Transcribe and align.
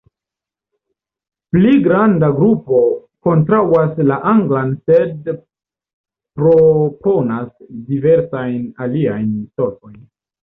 Pli 1.55 1.65
malgranda 1.73 2.29
grupo 2.37 2.79
kontraŭas 3.27 3.93
la 4.11 4.17
anglan 4.31 4.71
sed 4.91 5.29
proponas 6.39 7.51
diversajn 7.93 8.67
aliajn 8.87 9.31
solvojn. 9.61 9.95